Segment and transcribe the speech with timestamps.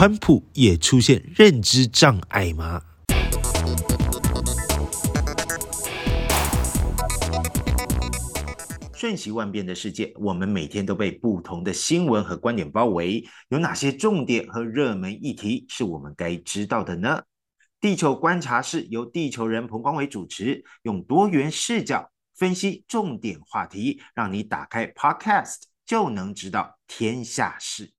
[0.00, 2.80] 川普也出现认知障碍吗？
[8.94, 13.26] 瞬息万变的世界，我们每天都被不同的新闻和观点包围。
[13.48, 17.24] 有哪些重点和热门议题是我们该知道的呢？
[17.80, 27.90] 地球观察室由地球人彭光伟主持，用多元视角分析重点话题，让你打开 Podcast 就能知道天下事。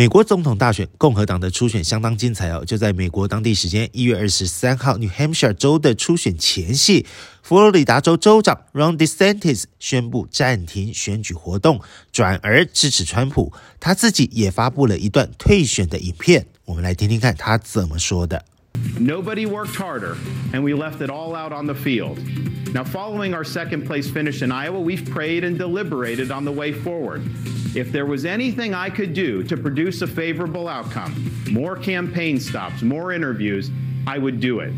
[0.00, 2.64] 美国总统大选，共和党的初选相当精彩哦！
[2.64, 7.04] 就在美国当地时间一月二十三号，New Hampshire 州的初选前夕，
[7.42, 13.52] 佛罗里达州州长 Ron DeSantis 宣布暂停选举活动，转而支持川普。
[13.78, 18.42] 他自己也发布了一段退选的影片，我们来听听看他怎么说的。
[18.98, 20.14] Nobody worked harder,
[20.54, 22.16] and we left it all out on the field.
[22.72, 26.72] Now, following our second place finish in Iowa, we've prayed and deliberated on the way
[26.72, 27.20] forward.
[27.75, 31.13] If there was anything I could do to produce a favorable outcome,
[31.51, 33.69] more campaign stops, more interviews,
[34.07, 34.71] I would do it.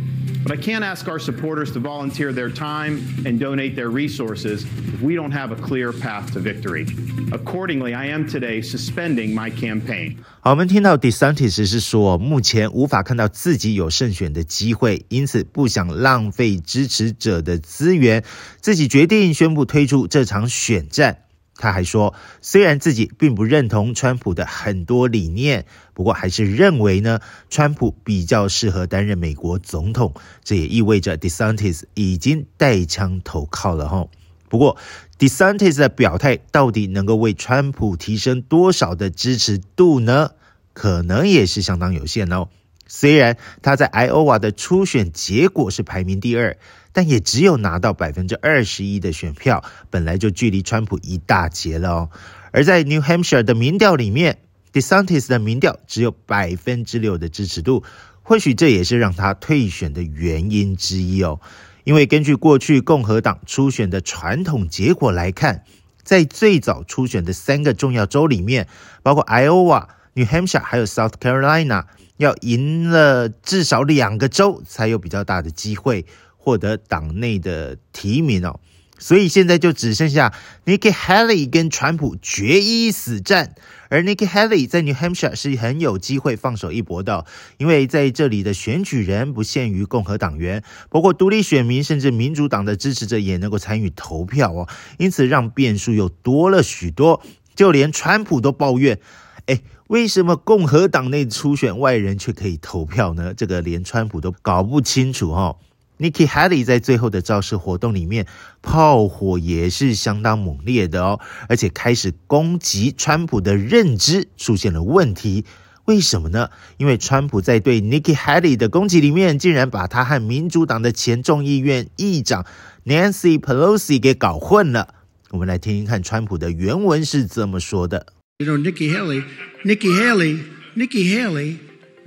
[0.44, 5.02] But I can't ask our supporters to volunteer their time and donate their resources if
[5.02, 6.86] we don't have a clear path to victory.
[7.32, 10.18] Accordingly, I am today suspending my campaign.
[10.40, 18.24] 好，我们听到 DeSantis 是说，目前无法看到自己有胜选的机会，因此不想浪费支持者的资源，
[18.62, 21.18] 自己决定宣布退出这场选战。
[21.57, 30.15] 他还说，虽然自己并不认同川普的很多理念，不过还是认为呢，川普比较适合担任美国总统。
[30.43, 34.09] 这也意味着 DeSantis 已经带枪投靠了哈。
[34.49, 34.77] 不过
[35.19, 40.33] ，DeSantis 的表态到底能够为川普提升多少的支持度呢？
[40.75, 42.49] 可能也是相当有限哦。
[42.95, 46.59] 虽然他在 Iowa 的初选结果是排名第二。
[46.95, 52.11] 但也只有拿到百分之二十一的选票，本来就距离川普一大截了哦。
[52.51, 54.37] 而在 New Hampshire 的民调里面
[54.75, 57.83] ，DeSantis 的民调只有百分之六的支持度，
[58.23, 61.41] 或许这也是让他退选的原因之一哦。
[61.85, 65.65] 因为根据过去共和党初选的传统结果来看，
[66.03, 68.69] 在最早初选的三个重要州里面，
[69.03, 71.85] 包括 Iowa、New Hampshire 还有 South Carolina，
[72.17, 76.05] 要赢了至少两个州才有比较大的机会。
[76.45, 78.59] 获得党内的提名哦，
[78.99, 80.35] 所以现在就只剩下
[80.67, 83.55] Nikki Haley 跟川普决一死战，
[83.89, 87.25] 而 Nikki Haley 在 New Hampshire 是很有机会放手一搏的，
[87.59, 94.69] 因为在这里的选举人不限于共和党员，包括独立选民甚至民主党的支持者也能够参与投票哦，
[94.99, 97.23] 因此让变数又多了许多，
[97.55, 98.99] 就连川普都抱怨，
[99.47, 103.35] 哎，为什么共和党内初选外人却可以投票呢？
[103.35, 105.57] 这个连川普都搞不清楚哈。
[105.99, 108.27] Nikki Haley 在最后的造势活动里面，
[108.61, 115.45] 炮火也是相当猛烈的哦，而且开始攻击川普的认知出现了问题。
[115.85, 116.51] 为什么呢？
[116.77, 122.47] 因为川普在对 Nikki Haley 的攻击里面，竟然把他和民主党的前众议院议长
[122.85, 124.95] Nancy Pelosi 给搞混了。
[125.31, 128.07] 我们来听听看川普的原文是怎么说的。
[128.43, 129.25] You know, Nikki Haley,
[129.65, 130.45] Nikki Haley,
[130.75, 131.61] Nikki Haley.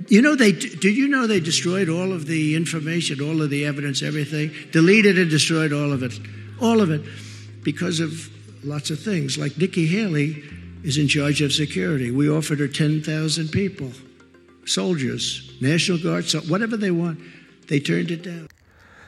[0.08, 3.64] You know, they did you know they destroyed all of the information, all of the
[3.64, 6.12] evidence, everything, deleted and destroyed all of it,
[6.60, 7.00] all of it,
[7.62, 8.28] because of
[8.62, 9.38] lots of things.
[9.38, 10.44] Like Nikki Haley
[10.84, 12.10] is in charge of security.
[12.10, 13.90] We offered her 10,000 people,
[14.66, 17.18] soldiers, National Guard, so whatever they want.
[17.68, 18.48] They turned it down.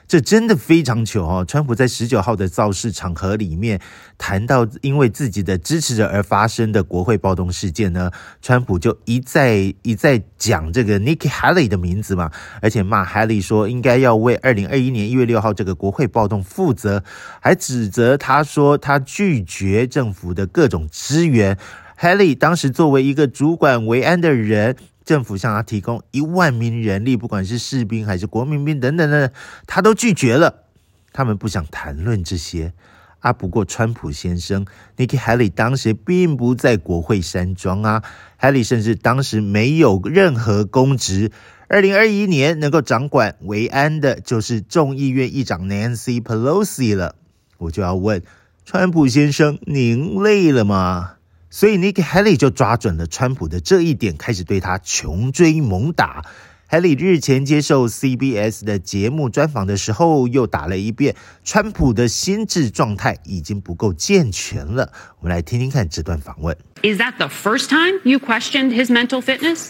[0.09, 1.45] 这真的非常糗哦！
[1.47, 3.79] 川普在十九号的造势场合里面
[4.17, 8.09] 谈到因为自己的支持者而发生的国会暴动事件呢，
[8.41, 17.03] 川普就一再一再讲这个 Nikki Haley 的名字嘛，而且骂 Haley 说应该要为二零二一年一月六号这个国会暴动负责，
[17.39, 21.55] 还指责他说他拒绝政府的各种支援。
[21.99, 24.75] Haley 当时作为一个主管维安的人。
[25.09, 29.33] 政府向他提供一万名人力，不管是士兵还是国民兵等等的，
[29.65, 30.65] 他都拒绝了。
[31.11, 32.73] 他们不想谈论这些
[33.17, 33.33] 啊。
[33.33, 38.03] 不过，川普先生，Nikki Haley 当时并不在国会山庄啊。
[38.39, 41.31] Haley 甚至当时没有任何公职。
[41.69, 47.15] 二零二一年能够掌管维安的，就是众议院议长 Nancy Pelosi 了。
[47.57, 48.21] 我就要问
[48.63, 51.13] 川普先生，您累了吗？
[51.50, 56.24] 所以，Nikki Haley 就抓准了川普的这一点，开始对他穷追猛打。
[56.68, 61.14] Haley 日前接受 CBS 的节目专访的时候，又打了一遍，
[61.44, 64.92] 川普的心智状态已经不够健全了。
[65.20, 66.56] 我们来听听看这段访问。
[66.82, 69.68] Is that the first time you questioned his mental fitness?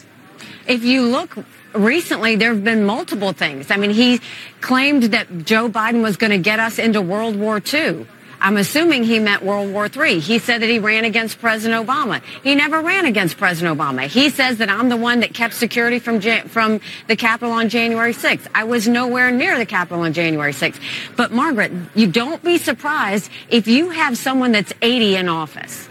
[0.66, 1.36] If you look
[1.74, 3.70] recently, there have been multiple things.
[3.70, 4.20] I mean, he
[4.62, 8.06] claimed that Joe Biden was going to get us into World War II.
[8.41, 10.19] I'm assuming he meant World War III.
[10.19, 12.21] He said that he ran against President Obama.
[12.43, 14.07] He never ran against President Obama.
[14.07, 18.13] He says that I'm the one that kept security from from the Capitol on January
[18.13, 18.47] 6th.
[18.55, 20.79] I was nowhere near the Capitol on January 6th.
[21.15, 25.87] But Margaret, you don't be surprised if you have someone that's 80 in office.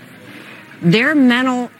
[0.80, 1.70] Their mental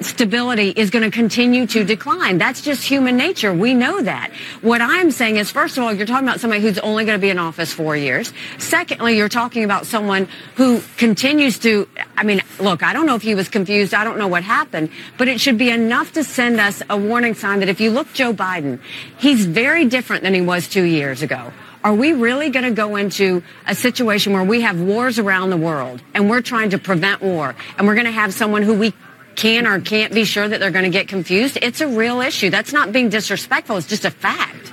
[0.00, 2.38] stability is going to continue to decline.
[2.38, 3.52] That's just human nature.
[3.52, 4.32] We know that.
[4.60, 7.20] What I'm saying is, first of all, you're talking about somebody who's only going to
[7.20, 8.32] be in office four years.
[8.58, 13.22] Secondly, you're talking about someone who continues to, I mean, look, I don't know if
[13.22, 13.94] he was confused.
[13.94, 17.34] I don't know what happened, but it should be enough to send us a warning
[17.34, 18.80] sign that if you look Joe Biden,
[19.18, 21.52] he's very different than he was two years ago.
[21.84, 25.58] Are we really going to go into a situation where we have wars around the
[25.58, 28.94] world and we're trying to prevent war and we're going to have someone who we
[29.36, 31.58] can or can't be sure that they're going to get confused.
[31.60, 32.50] It's a real issue.
[32.50, 33.76] That's not being disrespectful.
[33.76, 34.68] It's just a fact.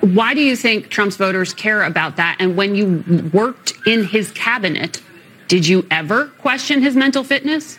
[0.00, 2.36] Why do you think Trump's voters care about that?
[2.40, 5.02] And when you worked in his cabinet,
[5.48, 7.78] did you ever question his mental fitness?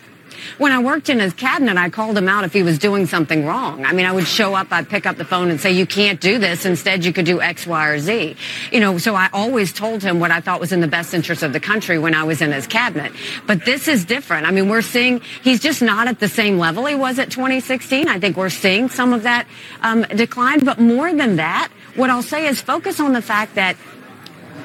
[0.58, 3.46] When I worked in his cabinet, I called him out if he was doing something
[3.46, 3.84] wrong.
[3.84, 6.20] I mean, I would show up, I'd pick up the phone and say, you can't
[6.20, 6.64] do this.
[6.64, 8.36] Instead, you could do X, Y, or Z.
[8.70, 11.42] You know, so I always told him what I thought was in the best interest
[11.42, 13.12] of the country when I was in his cabinet.
[13.46, 14.46] But this is different.
[14.46, 18.08] I mean, we're seeing he's just not at the same level he was at 2016.
[18.08, 19.46] I think we're seeing some of that
[19.80, 20.64] um, decline.
[20.64, 23.76] But more than that, what I'll say is focus on the fact that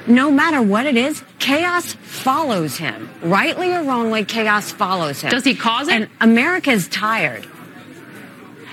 [0.08, 3.10] no matter what it is, chaos follows him.
[3.22, 5.30] Rightly or wrongly, chaos follows him.
[5.30, 5.94] Does he cause it?
[5.94, 7.46] And America is tired.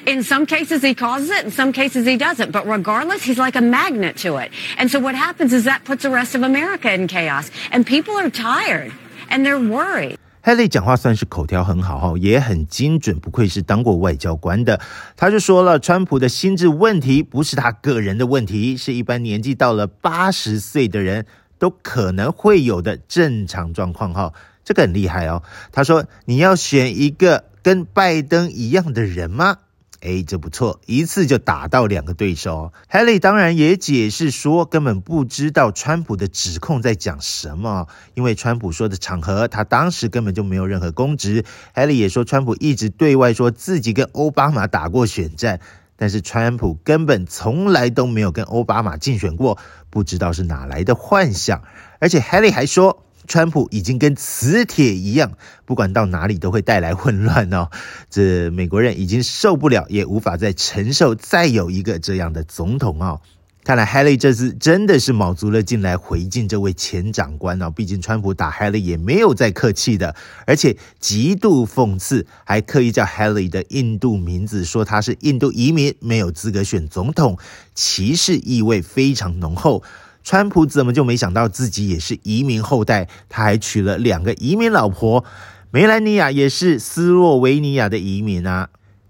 [0.06, 1.46] In some cases, he causes it.
[1.46, 2.52] In some cases, he doesn't.
[2.52, 4.52] But regardless, he's like a magnet to it.
[4.78, 7.50] And so what happens is that puts the rest of America in chaos.
[7.72, 8.94] And people are tired
[9.30, 10.15] and they're worried.
[10.46, 14.80] Haley 讲话算是口条很好哈，也很精准，不愧是当过外交官的。
[15.18, 21.26] 他就说了，川普的心智问题不是他个人的问题，是一般年纪到了八十岁的人
[21.58, 24.34] 都可能会有的正常状况哈。
[24.64, 25.42] 这个很厉害哦。
[25.72, 29.58] 他说，你要选一个跟拜登一样的人吗？
[30.06, 32.72] 哎，这不错，一次就打到两个对手。
[32.92, 41.44] Haley 当然也解释说，根本不知道川普的指控在讲什么，因为川普说的场合，他当时根本就没有任何公职。
[41.74, 45.60] Haley 也说，川普一直对外说自己跟奥巴马打过选战，
[45.98, 49.58] 但是川普根本从来都没有跟奥巴马竞选过，
[49.90, 51.64] 不知道是哪来的幻想。
[52.00, 53.05] 而且 Haley 还说。
[53.28, 55.34] 川普已经跟磁铁一样，
[55.66, 57.70] 不管到哪里都会带来混乱哦。
[58.10, 63.22] 这美国人已经受不了，也无法再承受再有一个这样的总统哦。
[63.64, 67.72] 看来 Haley 这次真的是卯足了劲来回敬这位前长官哦。
[67.72, 77.40] 毕竟川普打 Haley 也没有再客气的，而且极度讽刺，还刻意叫 Haley 的印度名字，说他是印度移民，没有资格选总统，
[77.74, 79.82] 歧视意味非常浓厚。
[80.26, 83.08] 川普怎么就没想到自己也是移民后代？
[83.30, 85.24] 他还娶了两个移民老婆，
[85.70, 88.70] 梅兰妮亚也是斯洛维尼亚的移民啊。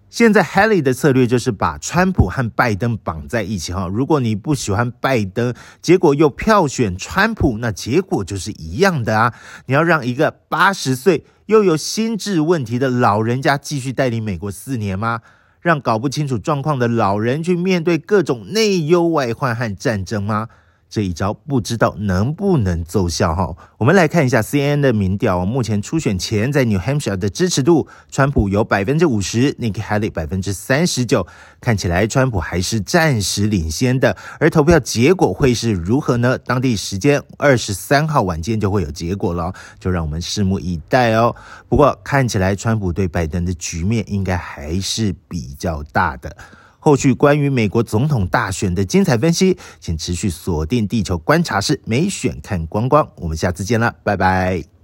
[0.09, 3.87] 现在 Haley 的策略就是把川普和拜登绑在一起哈。
[3.87, 9.33] 如果你不喜欢拜登，结果又票选川普，那结果就是一样的啊。
[9.67, 15.21] 你要让一个八十岁又有心智问题的老人家继续带领美国四年吗？
[15.61, 20.49] 让搞不清楚状况的老人去面对各种内忧外患和战争吗？
[20.95, 23.53] 这一招不知道能不能奏效哈？
[23.77, 31.27] 我们来看一下 CNN 的民调，目前初选前在 New Hampshire 的支持度，川普有百分之五十，Nikki Haley 百分之三十九，
[31.59, 34.15] 看起来川普还是暂时领先的。
[34.39, 36.37] 而投票结果会是如何呢？
[36.37, 41.35] 当地时间二十三号晚间就会有结果了，就让我们拭目以待哦。
[41.67, 46.37] 不过看起来川普对拜登的局面应该还是比较大的。
[46.85, 53.09] 后续关于美国总统大选的精彩分析，请持续锁定地球观察室，美选看光光。
[53.15, 54.74] 我们下次见了，拜拜。